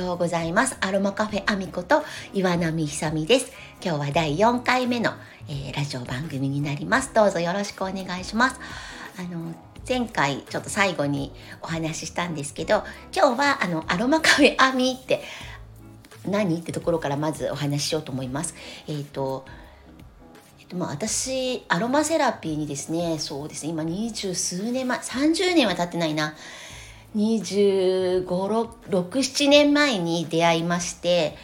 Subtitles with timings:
[0.00, 0.78] ようございます。
[0.80, 2.02] アロマカフェアミコと
[2.32, 3.52] 岩波久美です。
[3.84, 5.12] 今日は第4回目の、
[5.46, 7.12] えー、ラジオ番組になります。
[7.12, 8.58] どうぞよろしくお願いします。
[9.18, 9.54] あの
[9.86, 12.82] 前回ちょっと最後にお話ししたんですけど、
[13.14, 15.22] 今日はあのアロマカフェアミって
[16.26, 18.54] 何ってところからまずお話ししようと思います。
[18.88, 19.44] えっ、ー、と
[20.72, 26.36] まあ、私アロマセラピーにですねそうですね今二十数年前30年は経ってないな
[27.16, 31.36] 2567年前に出会いまして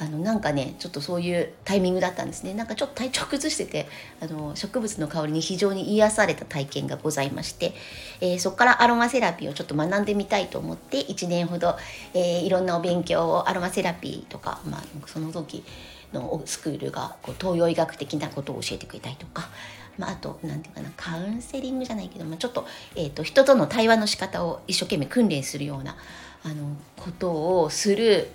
[0.00, 2.54] あのなんかねちょっとそういうタイミングだったんですね。
[2.54, 3.88] なんかちょっと体調崩してて
[4.20, 7.74] あの植物の香りに非常に癒された体験がございまして、
[8.20, 11.76] えー、そこからアロマセラピーをちょっと学んでみたいと思って1年ほど、
[12.14, 15.64] えー、いろんなお勉強をアロマセラピーとか、まあ、その時
[16.12, 19.48] のスクールがこう東洋医学的なことを教えてくれたりとか、
[19.98, 25.96] まあ、あと何て言うかなカウンセリングじゃないけど、まあ、ちょっと,、えーと、人との対話の仕方を一生懸命訓練するような
[26.44, 28.30] あのことをする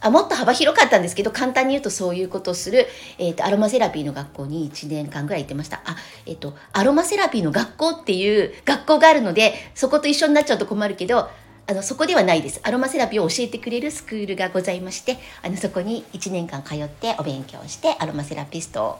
[0.00, 2.86] あもっと幅広かったんですけど簡単に言うとそういうことをする、
[3.18, 11.28] えーと、アロマセラピーの学校に1年間ぐらい行ってましたあ、えーとアロマセラピーの学校っていう学校があるのでそこと一緒になっちゃうと困るけど
[11.70, 12.60] あのそこではないです。
[12.62, 18.98] アロマセラピーを教えてくれるスクールがございまして、あのそこに1年間通ってお勉強してアロマセラピストを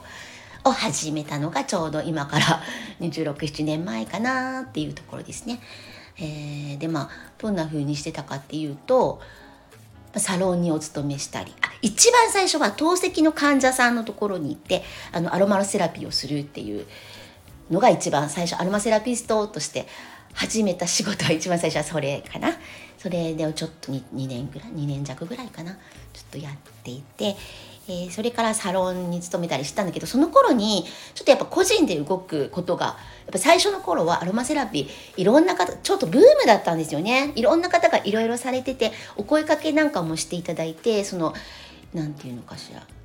[0.69, 2.61] を始めたのがちょうど今から
[3.01, 5.59] 26、7年前かなっていうところですね。
[6.17, 9.21] えー、でまあどんな風にしてたかっていうと
[10.17, 16.85] サロンにお勤めしたりあ一番最初は透析の患者さんのところに行ってあのアロマセラピーをするっていう
[17.71, 18.59] のが一番最初。
[18.59, 19.87] アロマセラピストとして
[20.33, 22.57] 始めた仕事は一番最初はそれかな。
[22.97, 25.73] それでちょっと 2, 2年ぐらい2年弱ぐらいかな。
[25.73, 25.79] ちょ
[26.21, 27.37] っとやっていて、
[27.89, 32.95] えー、それからサロンに勤めたりしたんだけどその頃にちょっとやっぱ個人で動くことがやっ
[33.31, 37.33] ぱ最初の頃はアロマセラピーいろんな方ちょっとブームだったんですよね。
[37.35, 41.33] いろんな方がいろいろされててお声かけなんかもしていただいてその
[41.93, 42.98] 何て言うのかしら。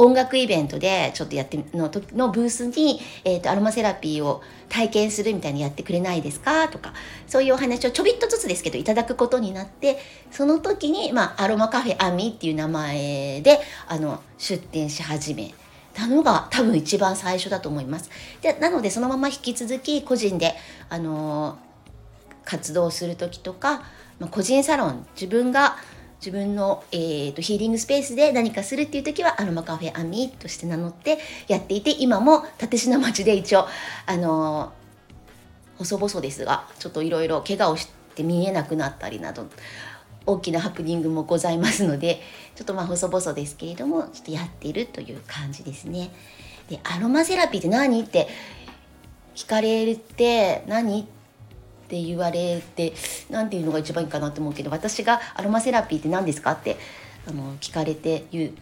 [0.00, 6.94] 音楽イベントでちょっとやってののブースに、えーと、アロマセラピーを体験するみたいにやってくれないですかとか
[7.26, 9.98] そういうお話をちょびっとずつですけどいただくことになって
[10.30, 15.52] その時に、まあ、アロマカフェアミっていう名前であの出店し始め
[15.92, 18.08] たのが多分一番最初だと思います。
[18.40, 20.54] でなのでそのまま引き続き個人で
[20.88, 21.58] あの
[22.46, 23.82] 活動する時とか、
[24.18, 25.76] まあ、個人サロン自分が
[26.20, 33.66] 自分の、えーと、ヒーリングスペースで何かするっていう時はアロマカフェアミとして名乗ってやっていて今も立科町で一応
[34.06, 34.72] あの
[35.78, 39.46] 細々ですがちょっといろいろ怪我をして見えなくなったりなど
[40.26, 42.20] 大きなハプニングもございますので
[42.54, 46.10] ちょっとまあ細々ですけれどもちょっとやっているという感じですね。
[46.68, 48.02] でアロマセラピーって何？
[48.02, 48.28] って
[49.34, 51.00] 聞かれて何？
[51.00, 51.19] って
[51.90, 52.92] って言われて
[53.30, 56.76] 何て言うのが一番いいかなと思うけど私がアロマセラピーって何ですかって
[57.26, 58.52] あの聞かれて言う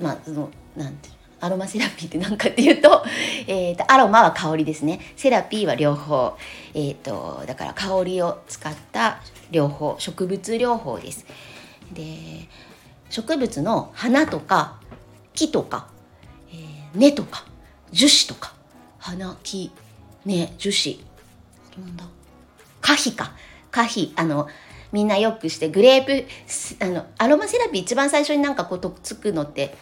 [0.00, 1.08] まあそのなんて
[1.40, 3.04] アロマセラピーって何かっていうと,
[3.48, 5.00] えーと、アロマは香りですね。
[5.16, 6.36] セラピーは療法、
[6.72, 9.20] えーと、だから香りを使った
[9.50, 11.26] 療法植物療法です。
[11.92, 12.46] で
[13.10, 14.78] 植物の花とか
[15.34, 15.88] 木とか、
[16.52, 16.58] えー、
[16.94, 17.44] 根とか
[17.90, 18.54] 樹脂とか。
[18.98, 19.72] 花木
[20.24, 21.00] 根樹脂。
[21.76, 22.21] なんだ？
[22.82, 23.32] 可否か。
[23.70, 24.12] 可否。
[24.16, 24.48] あの、
[24.92, 26.26] みんなよくして、グレープ、
[26.84, 29.74] あの、アロマセラピー一番最初になんかこうとっつくのって、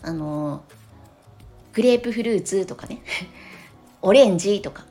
[0.00, 0.64] あの、
[1.74, 3.02] グレープフルーツとかね、
[4.00, 4.86] オレンジとか、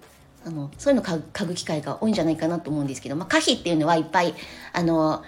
[0.46, 4.36] あの、そういうの嗅嗅ぐ機会が多いんじゃないかなと思うんですけど、まあ、可否っていうのはいっぱい、
[4.72, 5.24] あの、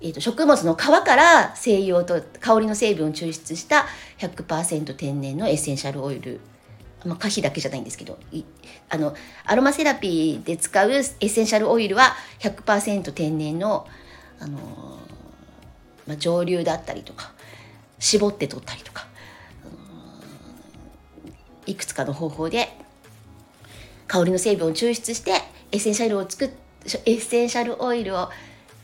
[0.00, 3.86] えーと、食物の皮から精油と香りの成分を抽出した
[4.18, 6.40] 100%天然のエッセンシャルオイル
[7.04, 8.18] まあ、可否だけじゃないんですけど
[8.88, 9.14] あの
[9.44, 13.86] アロマセラピーで使うエッセンシャルオイルは100%天然の、
[14.38, 14.58] あの
[16.06, 17.32] まあ、蒸留だったりとか
[17.98, 19.06] 絞って取ったりとか、
[21.66, 22.68] いくつかの方法で
[24.08, 25.32] 香りの成分を抽出して
[25.70, 26.50] エッセンシャルを作っ
[27.06, 28.28] エッセンシャルオイルを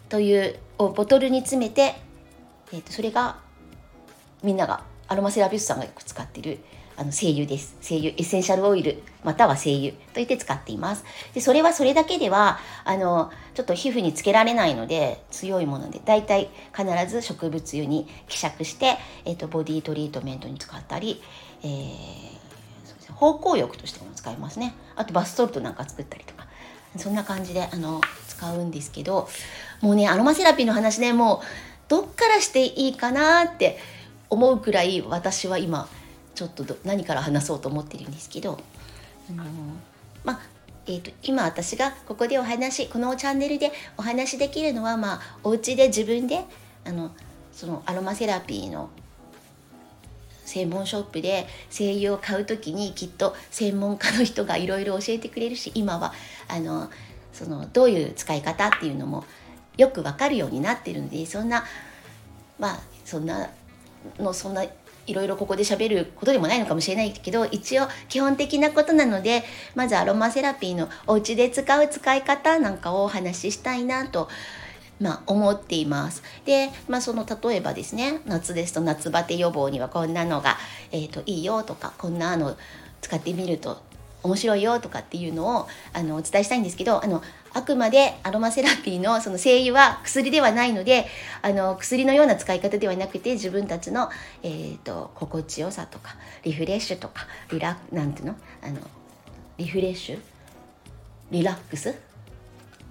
[0.08, 1.96] というをボトルに詰めて、
[2.72, 3.38] えー、とそれが
[4.42, 6.60] みんながアロマセラピストさんがよく使ってる
[6.98, 7.76] あの精油です。
[7.80, 11.04] 精油、エッセンシャルオイル、または精油と言って使っています。
[11.32, 21.22] で、それはそれだけでは、あの、ちょっと皮膚につけられないので、強いもので、大体必ず植物油に希釈して、えっ、と、ボディトリートメントに使ったり、
[21.62, 21.68] えー、
[22.84, 24.74] そうですね、芳香浴としても使いますね。
[24.96, 26.48] あと、バスソルトなんか作ったりとか。
[26.96, 29.28] そんな感じで、あの、使うんですけど、
[29.82, 31.46] もうね、アロマセラピーの話ね、もう、
[31.86, 33.78] どっからしていいかなって
[34.30, 35.88] 思うくらい、私は今、
[36.38, 38.60] ちょっと何から話そうと思ってるんですけど、
[39.28, 39.44] あの
[40.22, 40.40] まあ
[40.86, 46.44] えーと、今私がここでお話このチャンネルでお話できるのはまあお家で自分で
[46.84, 47.10] あの
[47.50, 48.88] そのアロマセラピーの
[50.44, 56.12] 専門ショップで精油を買う時にきっと専門家の人がいろいろ教えてくれるし今は
[56.46, 56.88] あの
[57.32, 59.24] そのどういう使い方っていうのも
[59.76, 61.64] よく分かるようになってるんでそんな
[62.60, 63.50] まあそんな
[64.20, 64.64] のそんな
[65.08, 69.42] いろいろここで喋ることでもないのかもしれないけど一応基本的なことなので
[69.74, 74.28] まずアロマセラピーのお家で使う使い方なんかをお話ししたいなと
[75.00, 76.24] まあ、思っています。
[76.44, 80.56] で、まあ、その例えばですね夏ですと夏バテ予防にはこんなのが、
[80.90, 82.56] えーと、いいよとかこんなの
[83.00, 83.80] 使ってみると
[84.22, 87.22] 面白いよとかっていうのをあのお伝えしたいんですけどあの
[87.54, 91.06] あくまでアロマセラピーのその精油は薬ではないので
[91.40, 94.10] あの薬のような使い方ではなくて自分たちの、
[94.42, 98.36] えーと、心地よさとかリフレッシュとかリラなんていうの？
[98.62, 98.80] あの
[99.56, 100.20] リフレッシュ？
[101.30, 101.94] リラックス？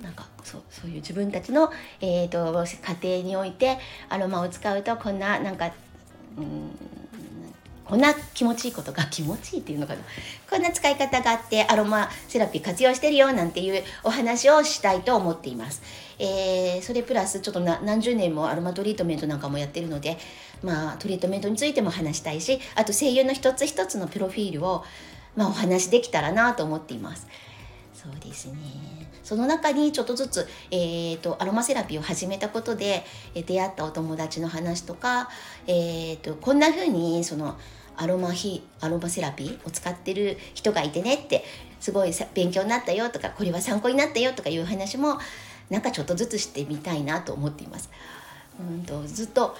[0.02, 1.72] なんかそうそういう自分たちの、
[2.02, 2.66] えーと、
[3.02, 3.80] 家庭において
[4.10, 5.72] アロマを使うとこんななんか
[6.38, 6.72] うん
[7.88, 10.02] こんな気持ちいいことが気持ちいいっていうのかな
[10.50, 15.82] こんな使い方があってアロマセラピー活用してるよなんていうお話をしたいと思っています。
[16.20, 20.18] えー、それプラスちょっと何十年もアロマトリートメントなんかもやってるので
[20.64, 24.84] まあトリートメントについても話したいしあと声優の一つ一つのプロフィールを、
[25.36, 27.28] まあ、お話できたらなと思っています。
[27.98, 28.58] そうですね
[29.24, 33.04] その中にちょっとずつ、えーと、アロマセラピーを始めたことで、
[33.34, 35.30] え出会ったお友達の話とか、
[35.66, 37.58] えーと、こんな風にその
[37.98, 41.44] アロマヒアロマセラピーを使ってる人がいてねって
[41.80, 45.18] すごい勉強になったよとかこれは参考になったよとかいう話も
[45.72, 47.90] なんかちょっとずつしてみたいなと思っています。
[48.60, 49.56] うんとずっと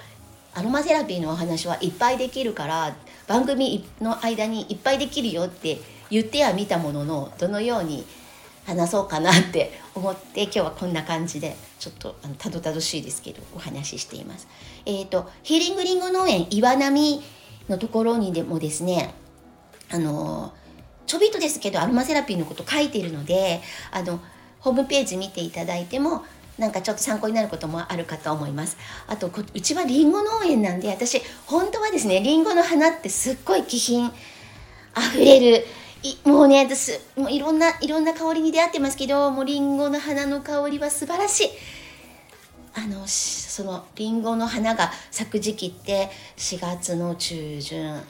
[0.54, 2.96] アロマセラピーのお話はいっぱいできるから
[3.26, 5.78] 番組の間にいっぱいできるよって
[6.10, 8.06] 言ってはみたもののどのように
[8.68, 14.46] 話そうかなって思って今日はこんな感じでちょっとあのたどたどしいですけどお話ししています。
[14.84, 17.22] えっ、ー、とヒーリングリンゴ農園岩波
[17.70, 19.14] のところにでもですね
[19.90, 20.52] あの
[21.06, 24.20] ちょびっとですけどアロマセラピーのこと書いているのであの
[24.60, 26.24] ホームページ見ていただいても
[26.58, 28.76] なんかちょっと参考になることもあるかと思います。
[29.06, 34.12] あとうちはりんご農園なんで私本当はですねりんごの花ってすっごい気品
[34.94, 35.64] あふれる
[36.24, 41.48] もうね私もういろんないろんな香りに出会ってますけどもうりんごの花の香りは素晴らしい。
[42.74, 48.00] あのそのりんごの花が咲く時期って4月の中旬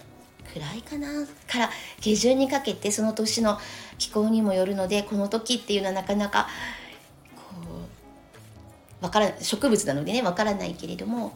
[0.52, 1.70] くらいかなから
[2.00, 3.58] 下旬にかけてその年の
[3.96, 6.48] 気候にもよるのでこの時っていうのはなかなか
[7.36, 7.54] こ
[9.00, 11.34] うわから植物なのでねわからないけれども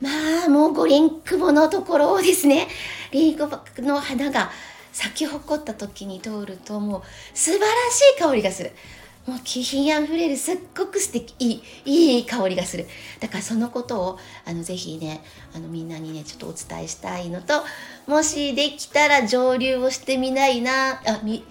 [0.00, 0.08] ま
[0.46, 2.66] あもう五輪雲のところをですね
[3.12, 3.48] りんご
[3.78, 4.50] の花が
[4.96, 7.02] 咲き誇った時に通るともう
[7.34, 8.72] 素晴らしい香りがする。
[9.26, 12.86] もう気品あふれるすっごく素敵いいいい香りがする。
[13.20, 15.22] だからそのことをあのぜひね
[15.54, 17.62] あのみんなにねちょっとお伝えしたいのと
[18.06, 21.44] もしできたら蒸留をしてみないなあみ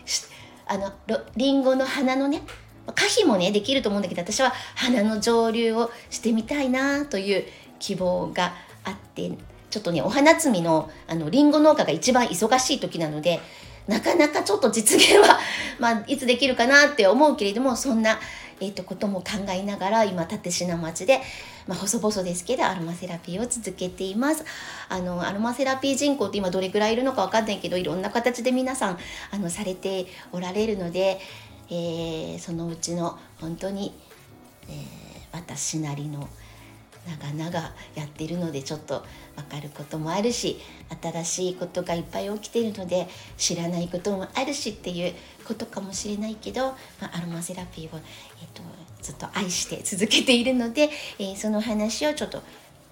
[0.65, 0.91] あの
[1.36, 2.41] りんごの花のね
[2.95, 7.45] 可否もねできると思うんだけど私は花の蒸留をしてみたいなという
[7.77, 8.53] 希望が
[8.83, 9.31] あって
[9.75, 13.42] ちょっとねお花摘みのあのリンゴ農家が一番忙しい時なので
[13.89, 15.38] なかなかちょっと実現は、
[15.80, 18.17] まあ、いつできるかなって思うけれどもそんな、
[18.62, 21.22] えーと、ことも考えながら今立科町で、
[21.67, 24.46] まあ、細々ですけどアロマセラピーを続けています。
[24.88, 28.98] あのアロマセラピー人口って今どれくらいいるのか分かんないけどいろんな形で皆さん
[29.29, 31.20] あのされておられるので、
[31.70, 33.94] えー、そのうちの本当に、
[34.70, 34.75] えー、
[35.34, 36.29] 私なりの
[37.05, 37.51] 長々
[37.95, 39.03] やってるのでちょっと
[39.35, 40.59] 分かることもあるし
[41.01, 43.07] 新しいことがいっぱい起きてるので
[43.38, 45.13] 知らないこともあるしっていう
[45.45, 46.65] ことかもしれないけど、
[47.00, 48.63] まあ、アロマセラピーを、えーと、
[49.01, 52.41] ずっと愛して続けているので、えー、その話をちょっと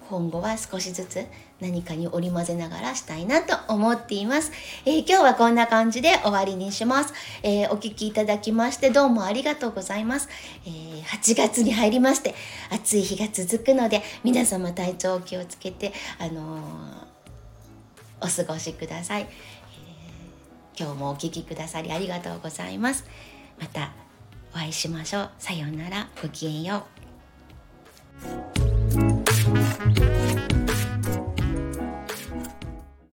[0.08, 1.26] 今後は少しずつ
[1.60, 4.52] 何かに織り交ぜながらしたいなと思っています。
[4.84, 7.14] えー、今日はこんな感じで終わりにします。
[7.42, 10.28] えー、お聴きいただきましてどうもありがとうございます。
[10.66, 12.34] えー、8月に入りまして
[12.70, 16.60] 暑い日が続くので皆様体調を気をつけて、あの
[18.20, 19.26] お過ごしください、え
[20.78, 23.04] 今日もお聴きくださりありがとうございます。
[23.60, 23.92] また
[24.52, 25.30] お会いしましょう。
[25.38, 26.08] さようなら。
[26.22, 26.84] ごきげんよ
[28.60, 28.73] う。
[29.76, 30.53] Thank you.